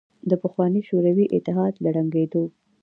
د 0.29 0.31
پخواني 0.43 0.81
شوروي 0.87 1.25
اتحاد 1.37 1.73
له 1.83 1.89
ړنګېدو 1.95 2.43